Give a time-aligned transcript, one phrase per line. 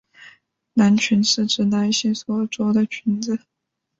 [0.73, 3.37] 男裙是指男性所着的裙子。